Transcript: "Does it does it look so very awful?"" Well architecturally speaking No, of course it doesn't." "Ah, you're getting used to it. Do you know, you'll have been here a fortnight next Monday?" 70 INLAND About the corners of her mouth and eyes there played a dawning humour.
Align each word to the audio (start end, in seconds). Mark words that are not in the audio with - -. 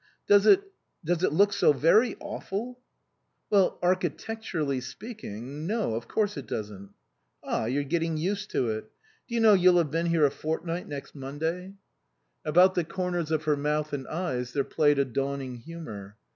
"Does 0.27 0.47
it 0.47 0.63
does 1.05 1.23
it 1.23 1.31
look 1.31 1.53
so 1.53 1.73
very 1.73 2.15
awful?"" 2.19 2.79
Well 3.51 3.77
architecturally 3.83 4.81
speaking 4.81 5.67
No, 5.67 5.93
of 5.93 6.07
course 6.07 6.37
it 6.37 6.47
doesn't." 6.47 6.89
"Ah, 7.43 7.65
you're 7.65 7.83
getting 7.83 8.17
used 8.17 8.49
to 8.49 8.71
it. 8.71 8.89
Do 9.27 9.35
you 9.35 9.41
know, 9.41 9.53
you'll 9.53 9.77
have 9.77 9.91
been 9.91 10.07
here 10.07 10.25
a 10.25 10.31
fortnight 10.31 10.87
next 10.87 11.13
Monday?" 11.13 11.49
70 11.51 11.55
INLAND 11.65 11.75
About 12.45 12.73
the 12.73 12.83
corners 12.83 13.29
of 13.29 13.43
her 13.43 13.55
mouth 13.55 13.93
and 13.93 14.07
eyes 14.07 14.53
there 14.53 14.63
played 14.63 14.97
a 14.97 15.05
dawning 15.05 15.57
humour. 15.57 16.17